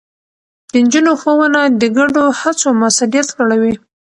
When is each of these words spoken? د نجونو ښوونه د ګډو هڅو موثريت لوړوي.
د 0.71 0.73
نجونو 0.83 1.11
ښوونه 1.21 1.61
د 1.81 1.83
ګډو 1.97 2.23
هڅو 2.39 2.67
موثريت 2.79 3.27
لوړوي. 3.37 3.73